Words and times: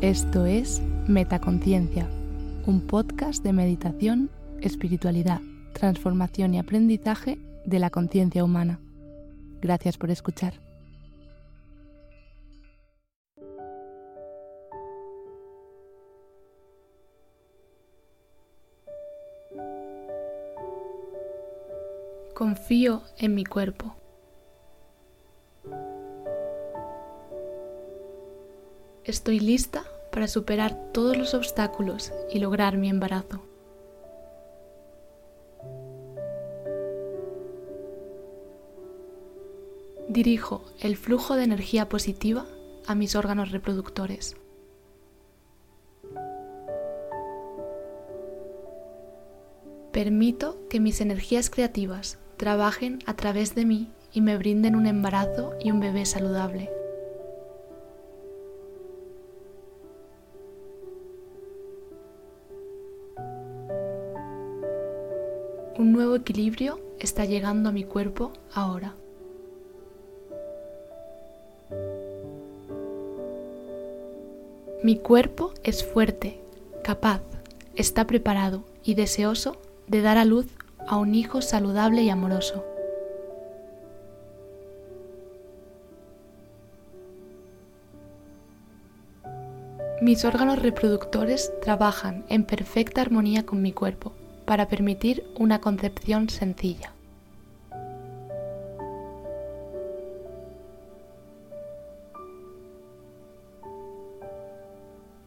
Esto 0.00 0.46
es 0.46 0.80
Metaconciencia, 1.08 2.08
un 2.66 2.86
podcast 2.86 3.42
de 3.42 3.52
meditación, 3.52 4.30
espiritualidad, 4.60 5.40
transformación 5.72 6.54
y 6.54 6.60
aprendizaje 6.60 7.36
de 7.64 7.80
la 7.80 7.90
conciencia 7.90 8.44
humana. 8.44 8.78
Gracias 9.60 9.98
por 9.98 10.12
escuchar. 10.12 10.54
Confío 22.34 23.02
en 23.18 23.34
mi 23.34 23.44
cuerpo. 23.44 23.97
Estoy 29.08 29.40
lista 29.40 29.84
para 30.12 30.28
superar 30.28 30.92
todos 30.92 31.16
los 31.16 31.32
obstáculos 31.32 32.12
y 32.30 32.40
lograr 32.40 32.76
mi 32.76 32.90
embarazo. 32.90 33.40
Dirijo 40.10 40.62
el 40.80 40.98
flujo 40.98 41.36
de 41.36 41.44
energía 41.44 41.88
positiva 41.88 42.44
a 42.86 42.94
mis 42.94 43.16
órganos 43.16 43.50
reproductores. 43.50 44.36
Permito 49.90 50.58
que 50.68 50.80
mis 50.80 51.00
energías 51.00 51.48
creativas 51.48 52.18
trabajen 52.36 52.98
a 53.06 53.14
través 53.14 53.54
de 53.54 53.64
mí 53.64 53.90
y 54.12 54.20
me 54.20 54.36
brinden 54.36 54.76
un 54.76 54.86
embarazo 54.86 55.54
y 55.64 55.70
un 55.70 55.80
bebé 55.80 56.04
saludable. 56.04 56.77
Un 65.78 65.92
nuevo 65.92 66.16
equilibrio 66.16 66.80
está 66.98 67.24
llegando 67.24 67.68
a 67.68 67.72
mi 67.72 67.84
cuerpo 67.84 68.32
ahora. 68.52 68.96
Mi 74.82 74.98
cuerpo 74.98 75.52
es 75.62 75.84
fuerte, 75.84 76.40
capaz, 76.82 77.20
está 77.76 78.08
preparado 78.08 78.64
y 78.82 78.94
deseoso 78.94 79.56
de 79.86 80.02
dar 80.02 80.18
a 80.18 80.24
luz 80.24 80.48
a 80.84 80.96
un 80.96 81.14
hijo 81.14 81.42
saludable 81.42 82.02
y 82.02 82.10
amoroso. 82.10 82.64
Mis 90.02 90.24
órganos 90.24 90.60
reproductores 90.60 91.52
trabajan 91.62 92.24
en 92.28 92.42
perfecta 92.42 93.00
armonía 93.00 93.46
con 93.46 93.62
mi 93.62 93.70
cuerpo 93.70 94.12
para 94.48 94.66
permitir 94.66 95.26
una 95.38 95.60
concepción 95.60 96.30
sencilla. 96.30 96.94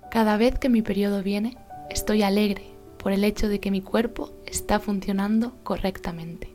Cada 0.09 0.37
vez 0.37 0.57
que 0.57 0.69
mi 0.69 0.81
periodo 0.81 1.21
viene, 1.21 1.55
estoy 1.91 2.23
alegre 2.23 2.63
por 2.97 3.11
el 3.11 3.23
hecho 3.23 3.47
de 3.47 3.59
que 3.59 3.69
mi 3.69 3.83
cuerpo 3.83 4.31
está 4.47 4.79
funcionando 4.79 5.53
correctamente. 5.61 6.51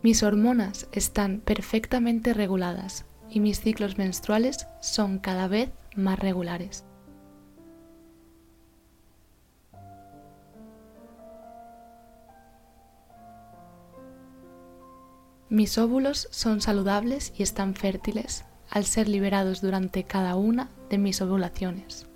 Mis 0.00 0.22
hormonas 0.22 0.88
están 0.90 1.40
perfectamente 1.40 2.32
reguladas 2.32 3.04
y 3.32 3.40
mis 3.40 3.60
ciclos 3.60 3.96
menstruales 3.96 4.66
son 4.80 5.18
cada 5.18 5.48
vez 5.48 5.70
más 5.96 6.18
regulares. 6.18 6.84
Mis 15.48 15.78
óvulos 15.78 16.28
son 16.30 16.60
saludables 16.60 17.32
y 17.36 17.42
están 17.42 17.74
fértiles 17.74 18.44
al 18.68 18.84
ser 18.84 19.08
liberados 19.08 19.62
durante 19.62 20.04
cada 20.04 20.36
una 20.36 20.68
de 20.90 20.98
mis 20.98 21.20
ovulaciones. 21.22 22.06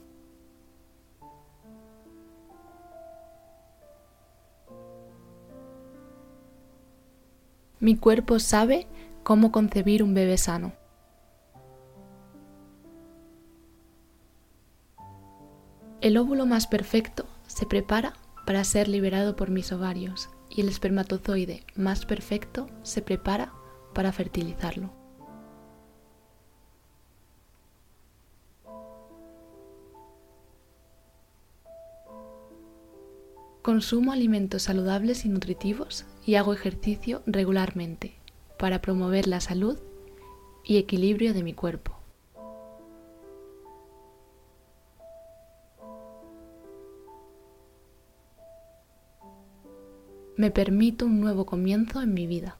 Mi 7.81 7.97
cuerpo 7.97 8.38
sabe 8.38 8.87
cómo 9.22 9.50
concebir 9.50 10.03
un 10.03 10.12
bebé 10.12 10.37
sano. 10.37 10.72
El 16.06 16.19
óvulo 16.19 16.47
más 16.47 16.69
perfecto 16.69 17.27
se 17.49 17.67
prepara 17.67 18.12
para 18.47 18.62
ser 18.62 18.87
liberado 18.87 19.34
por 19.34 19.50
mis 19.50 19.72
ovarios 19.72 20.28
y 20.49 20.61
el 20.61 20.69
espermatozoide 20.69 21.65
más 21.75 22.06
perfecto 22.06 22.69
se 22.84 23.03
prepara 23.03 23.53
para 23.93 24.12
fertilizarlo. 24.12 24.93
Consumo 33.62 34.12
alimentos 34.12 34.62
saludables 34.62 35.25
y 35.25 35.28
nutritivos 35.28 36.06
y 36.25 36.37
hago 36.37 36.55
ejercicio 36.55 37.25
regularmente 37.27 38.15
para 38.61 38.81
promover 38.81 39.27
la 39.27 39.41
salud 39.41 39.77
y 40.62 40.77
equilibrio 40.77 41.34
de 41.34 41.43
mi 41.43 41.53
cuerpo. 41.53 41.96
Me 50.37 50.51
permito 50.51 51.07
un 51.07 51.21
nuevo 51.21 51.47
comienzo 51.47 52.03
en 52.03 52.13
mi 52.13 52.27
vida. 52.27 52.59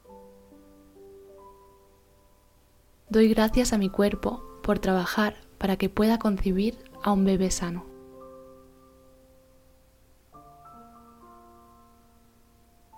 Doy 3.09 3.29
gracias 3.29 3.71
a 3.71 3.77
mi 3.77 3.89
cuerpo 3.89 4.43
por 4.63 4.79
trabajar 4.79 5.35
para 5.57 5.77
que 5.77 5.89
pueda 5.89 6.19
concebir 6.19 6.77
a 7.03 7.11
un 7.11 7.23
bebé 7.23 7.51
sano. 7.51 7.85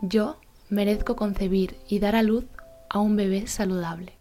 Yo 0.02 0.38
merezco 0.70 1.16
concebir 1.16 1.78
y 1.88 2.00
dar 2.00 2.16
a 2.16 2.24
luz 2.24 2.46
a 2.90 3.00
un 3.00 3.16
bebé 3.16 3.48
saludable. 3.48 4.18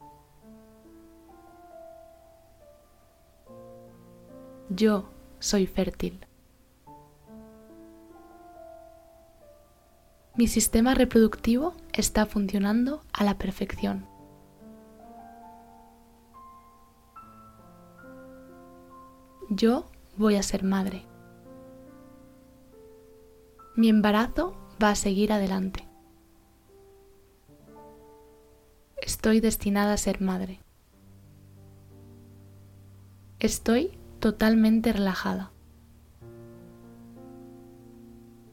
Yo 4.69 5.09
soy 5.39 5.67
fértil. 5.67 6.28
Mi 10.39 10.47
sistema 10.47 10.95
reproductivo 10.95 11.75
está 11.93 12.25
funcionando 12.25 13.03
a 13.13 13.25
la 13.25 13.39
perfección. 13.39 14.07
Yo 19.51 19.91
voy 20.17 20.37
a 20.37 20.45
ser 20.45 20.63
madre. 20.63 21.03
Mi 23.75 23.89
embarazo 23.89 24.55
va 24.81 24.91
a 24.91 24.95
seguir 24.95 25.33
adelante. 25.33 25.89
Estoy 29.03 29.41
destinada 29.41 29.95
a 29.95 29.97
ser 29.97 30.21
madre. 30.21 30.61
Estoy 33.41 33.99
totalmente 34.21 34.93
relajada. 34.93 35.51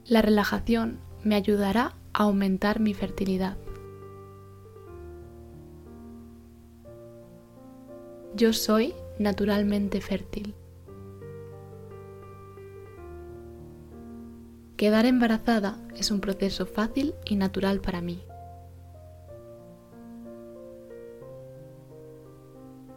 La 0.05 0.23
relajación 0.23 1.05
me 1.25 1.33
ayudará 1.33 1.95
a 2.13 2.23
aumentar 2.23 2.79
mi 2.79 2.93
fertilidad. 2.93 3.57
Yo 8.35 8.53
soy 8.53 8.93
naturalmente 9.17 10.01
fértil. 10.01 10.53
Quedar 14.77 15.05
embarazada 15.05 15.79
es 15.95 16.11
un 16.11 16.21
proceso 16.21 16.67
fácil 16.67 17.15
y 17.25 17.37
natural 17.37 17.81
para 17.81 18.01
mí. 18.01 18.23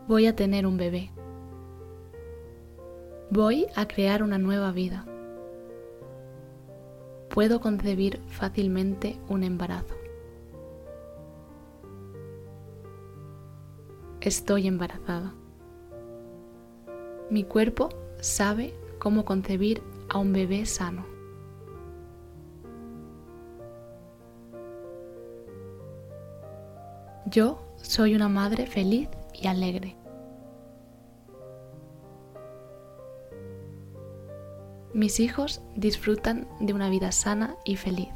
Voy 0.06 0.26
a 0.26 0.36
tener 0.36 0.66
un 0.66 0.76
bebé. 0.76 1.10
Voy 3.30 3.68
a 3.74 3.88
crear 3.88 4.22
una 4.22 4.36
nueva 4.36 4.70
vida 4.72 5.06
puedo 7.28 7.60
concebir 7.60 8.20
fácilmente 8.28 9.18
un 9.28 9.42
embarazo. 9.44 9.94
Estoy 14.20 14.66
embarazada. 14.66 15.32
Mi 17.30 17.44
cuerpo 17.44 17.90
sabe 18.20 18.74
cómo 18.98 19.24
concebir 19.24 19.82
a 20.08 20.18
un 20.18 20.32
bebé 20.32 20.66
sano. 20.66 21.04
Yo 27.26 27.62
soy 27.76 28.14
una 28.14 28.28
madre 28.28 28.66
feliz 28.66 29.08
y 29.34 29.46
alegre. 29.46 29.96
Mis 34.98 35.20
hijos 35.20 35.62
disfrutan 35.76 36.48
de 36.58 36.74
una 36.74 36.90
vida 36.90 37.12
sana 37.12 37.54
y 37.64 37.76
feliz. 37.76 38.08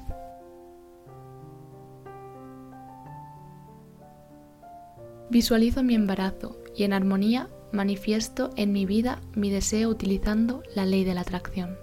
Visualizo 5.30 5.84
mi 5.84 5.94
embarazo 5.94 6.58
y 6.74 6.82
en 6.82 6.92
armonía 6.92 7.48
manifiesto 7.70 8.50
en 8.56 8.72
mi 8.72 8.84
vida 8.84 9.20
mi 9.36 9.48
deseo 9.48 9.90
utilizando 9.90 10.64
la 10.74 10.84
ley 10.84 11.04
de 11.04 11.14
la 11.14 11.20
atracción. 11.20 11.78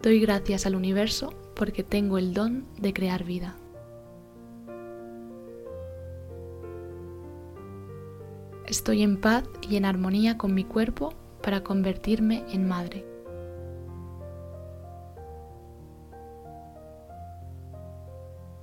Doy 0.00 0.20
gracias 0.20 0.64
al 0.64 0.74
universo 0.74 1.34
porque 1.54 1.84
tengo 1.84 2.16
el 2.16 2.32
don 2.32 2.64
de 2.78 2.94
crear 2.94 3.24
vida. 3.24 3.56
Estoy 8.66 9.02
en 9.02 9.20
paz 9.20 9.44
y 9.62 9.76
en 9.76 9.84
armonía 9.84 10.36
con 10.36 10.52
mi 10.52 10.64
cuerpo 10.64 11.14
para 11.40 11.62
convertirme 11.62 12.44
en 12.52 12.66
madre. 12.66 13.06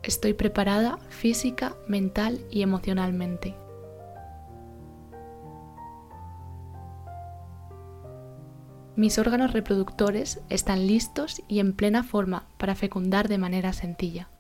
Estoy 0.04 0.34
preparada 0.34 0.98
física, 1.08 1.78
mental 1.88 2.42
y 2.52 2.64
emocionalmente. 2.64 3.56
Mis 8.98 9.18
órganos 9.18 9.54
reproductores 9.54 10.42
están 10.50 10.86
listos 10.86 11.42
y 11.48 11.60
en 11.60 11.72
plena 11.72 12.04
forma 12.04 12.46
para 12.58 12.76
fecundar 12.76 13.30
de 13.30 13.38
manera 13.38 13.72
sencilla. 13.72 14.33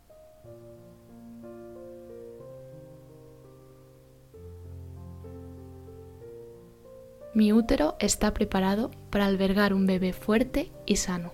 Mi 7.35 7.51
útero 7.51 7.95
está 7.99 8.31
preparado 8.33 8.91
para 9.09 9.25
albergar 9.25 9.73
un 9.73 9.87
bebé 9.87 10.13
fuerte 10.13 10.71
y 10.85 10.97
sano. 10.97 11.33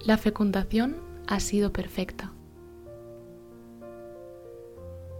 La 0.00 0.16
fecundación 0.16 0.96
ha 1.26 1.38
sido 1.40 1.70
perfecta. 1.72 2.32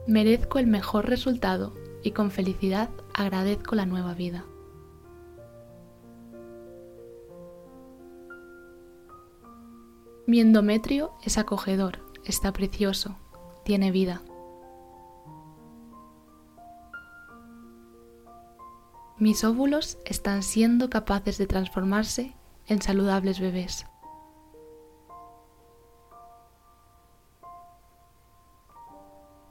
Merezco 0.07 0.59
el 0.59 0.67
mejor 0.67 1.07
resultado 1.07 1.75
y 2.03 2.13
con 2.13 2.31
felicidad 2.31 2.89
agradezco 3.13 3.75
la 3.75 3.85
nueva 3.85 4.15
vida. 4.15 4.47
Mi 10.27 10.41
endometrio 10.41 11.13
es 11.23 11.37
acogedor, 11.37 11.99
está 12.25 12.53
precioso, 12.55 13.17
tiene 13.65 13.91
vida. 13.91 14.23
Mis 19.19 19.43
óvulos 19.43 19.99
están 20.05 20.45
siendo 20.45 20.91
capaces 20.91 21.39
de 21.39 21.49
transformarse 21.49 22.35
en 22.69 22.81
saludables 22.81 23.41
bebés. 23.41 23.85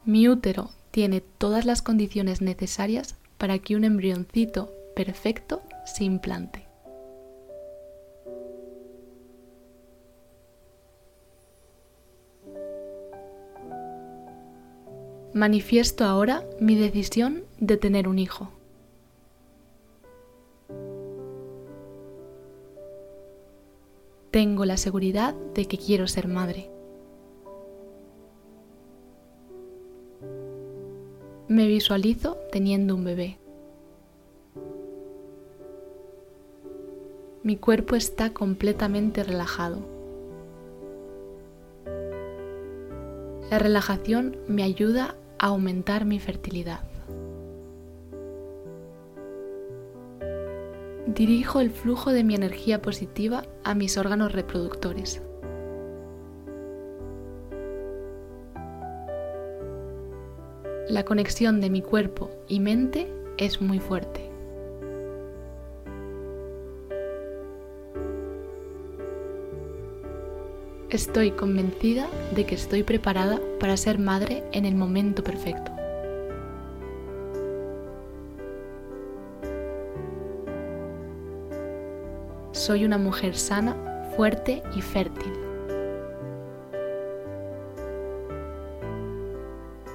Mi 0.06 0.30
útero 0.30 0.70
tiene 0.92 1.20
todas 1.20 1.66
las 1.66 1.82
condiciones 1.82 2.42
necesarias 2.42 3.18
para 3.38 3.60
que 3.60 3.76
un 3.76 3.84
embrioncito 3.84 4.72
perfecto 4.96 5.62
se 5.86 6.06
implante. 6.06 6.66
Manifiesto 15.34 16.06
ahora 16.06 16.46
mi 16.62 16.76
decisión 16.76 17.44
de 17.60 17.76
tener 17.76 18.08
un 18.08 18.18
hijo. 18.18 18.57
Tengo 24.32 24.66
la 24.66 24.78
seguridad 24.78 25.34
de 25.54 25.66
que 25.66 25.78
quiero 25.78 26.08
ser 26.08 26.28
madre. 26.28 26.70
Me 31.48 31.66
visualizo 31.66 32.38
teniendo 32.52 32.94
un 32.94 33.06
bebé. 33.06 33.38
Mi 37.42 37.56
cuerpo 37.56 37.96
está 37.96 38.34
completamente 38.34 39.24
relajado. 39.24 39.80
La 43.50 43.60
relajación 43.60 44.36
me 44.50 44.64
ayuda 44.64 45.16
a 45.40 45.48
aumentar 45.48 46.04
mi 46.04 46.20
fertilidad. 46.20 46.82
Dirijo 51.18 51.62
el 51.62 51.72
flujo 51.72 52.12
de 52.12 52.24
mi 52.24 52.36
energía 52.36 52.80
positiva 52.80 53.42
a 53.64 53.74
mis 53.74 53.98
órganos 53.98 54.34
reproductores. 54.34 55.20
La 60.88 61.04
conexión 61.06 61.60
de 61.60 61.72
mi 61.72 61.82
cuerpo 61.82 62.30
y 62.48 62.60
mente 62.60 63.12
es 63.38 63.64
muy 63.64 63.80
fuerte. 63.80 64.30
Estoy 70.92 71.32
convencida 71.32 72.08
de 72.36 72.46
que 72.46 72.54
estoy 72.54 72.84
preparada 72.84 73.42
para 73.60 73.76
ser 73.76 73.98
madre 73.98 74.44
en 74.52 74.66
el 74.66 74.76
momento 74.76 75.24
perfecto. 75.24 75.77
Soy 82.68 82.84
una 82.84 82.98
mujer 82.98 83.34
sana, 83.34 83.78
fuerte 84.18 84.62
y 84.76 84.82
fértil. 84.82 85.32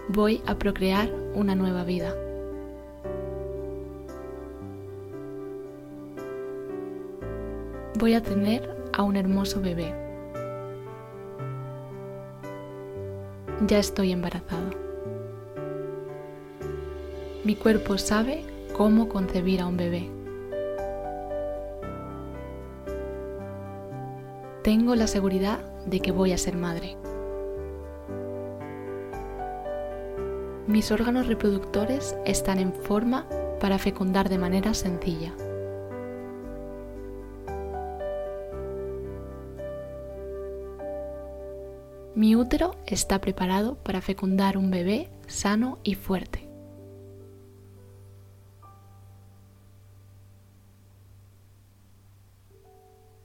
voy 0.08 0.42
a 0.46 0.54
procrear 0.58 1.10
una 1.34 1.54
nueva 1.54 1.84
vida. 1.84 2.14
Voy 7.98 8.14
a 8.14 8.22
tener 8.22 8.74
a 8.94 9.02
un 9.02 9.16
hermoso 9.16 9.60
bebé. 9.60 9.94
Ya 13.66 13.80
estoy 13.80 14.12
embarazada. 14.12 14.70
Mi 17.44 17.54
cuerpo 17.54 17.98
sabe 17.98 18.46
cómo 18.74 19.10
concebir 19.10 19.60
a 19.60 19.66
un 19.66 19.76
bebé. 19.76 20.21
Tengo 24.62 24.94
la 24.94 25.06
seguridad 25.06 25.60
de 25.86 26.00
que 26.00 26.12
voy 26.12 26.32
a 26.32 26.38
ser 26.38 26.56
madre. 26.56 26.96
mis 30.72 30.90
órganos 30.90 31.26
reproductores 31.26 32.16
están 32.24 32.58
en 32.58 32.72
forma 32.72 33.26
para 33.60 33.78
fecundar 33.78 34.28
de 34.28 34.38
manera 34.38 34.74
sencilla. 34.74 35.34
Mi 42.14 42.36
útero 42.36 42.76
está 42.86 43.20
preparado 43.20 43.76
para 43.76 44.00
fecundar 44.00 44.56
un 44.56 44.70
bebé 44.70 45.10
sano 45.26 45.78
y 45.82 45.94
fuerte. 45.94 46.48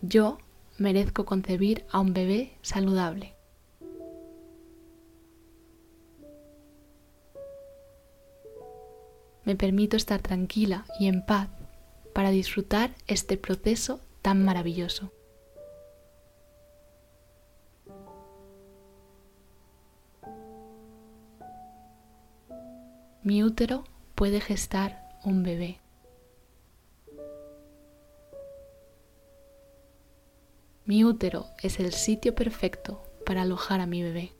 Yo 0.02 0.38
merezco 0.78 1.26
concebir 1.26 1.86
a 1.92 2.00
un 2.00 2.14
bebé 2.14 2.58
saludable. 2.62 3.38
me 9.48 9.56
permito 9.56 9.96
estar 9.96 10.22
tranquila 10.22 10.84
y 11.00 11.08
en 11.08 11.26
paz 11.26 11.48
para 12.14 12.32
disfrutar 12.32 12.94
este 13.08 13.38
proceso 13.38 14.02
tan 14.22 14.44
maravilloso. 14.44 15.14
Mi 23.24 23.42
útero 23.42 23.86
puede 24.16 24.42
gestar 24.42 25.18
un 25.24 25.44
bebé. 25.44 25.80
Mi 30.88 31.04
útero 31.04 31.48
es 31.62 31.82
el 31.82 31.92
sitio 31.92 32.34
perfecto 32.34 33.04
para 33.26 33.42
alojar 33.42 33.82
a 33.82 33.86
mi 33.86 34.04
bebé. 34.04 34.32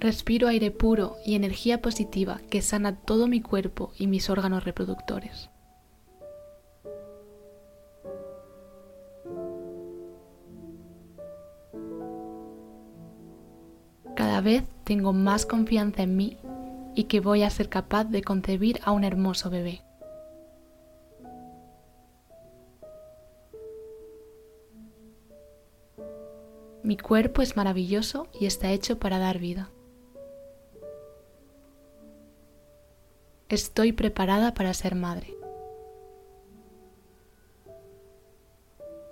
Respiro 0.00 0.48
aire 0.48 0.72
puro 0.72 1.18
y 1.24 1.36
energía 1.36 1.80
positiva 1.80 2.40
que 2.50 2.62
sana 2.62 2.96
todo 2.96 3.28
mi 3.28 3.40
cuerpo 3.40 3.92
y 3.96 4.08
mis 4.08 4.28
órganos 4.28 4.64
reproductores. 4.64 5.50
Cada 14.16 14.40
vez 14.40 14.64
tengo 14.82 15.12
más 15.12 15.46
confianza 15.46 16.02
en 16.02 16.16
mí 16.16 16.38
y 16.96 17.04
que 17.04 17.20
voy 17.20 17.44
a 17.44 17.50
ser 17.50 17.68
capaz 17.68 18.06
de 18.06 18.22
concebir 18.22 18.80
a 18.82 18.90
un 18.90 19.04
hermoso 19.04 19.48
bebé. 19.48 19.82
Mi 26.90 26.96
cuerpo 26.96 27.40
es 27.40 27.54
maravilloso 27.54 28.26
y 28.32 28.46
está 28.46 28.72
hecho 28.72 28.98
para 28.98 29.20
dar 29.20 29.38
vida. 29.38 29.70
Estoy 33.48 33.92
preparada 33.92 34.54
para 34.54 34.74
ser 34.74 34.96
madre. 34.96 35.32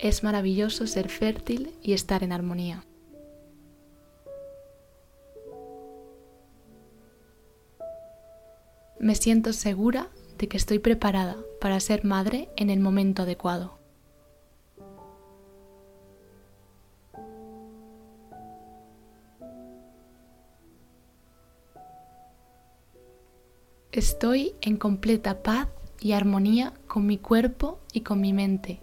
Es 0.00 0.24
maravilloso 0.24 0.88
ser 0.88 1.08
fértil 1.08 1.72
y 1.80 1.92
estar 1.92 2.24
en 2.24 2.32
armonía. 2.32 2.84
Me 8.98 9.14
siento 9.14 9.52
segura 9.52 10.08
de 10.36 10.48
que 10.48 10.56
estoy 10.56 10.80
preparada 10.80 11.36
para 11.60 11.78
ser 11.78 12.04
madre 12.04 12.48
en 12.56 12.70
el 12.70 12.80
momento 12.80 13.22
adecuado. 13.22 13.77
Estoy 23.98 24.54
en 24.60 24.76
completa 24.76 25.42
paz 25.42 25.66
y 26.00 26.12
armonía 26.12 26.72
con 26.86 27.04
mi 27.04 27.18
cuerpo 27.18 27.80
y 27.92 28.02
con 28.02 28.20
mi 28.20 28.32
mente 28.32 28.80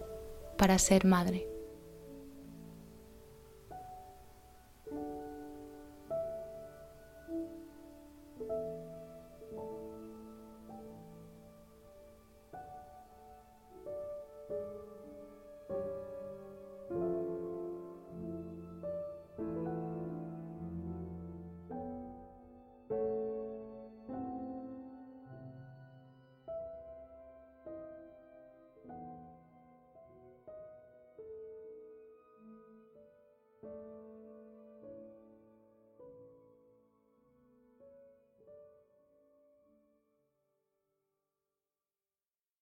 para 0.57 0.77
ser 0.77 1.05
madre. 1.05 1.47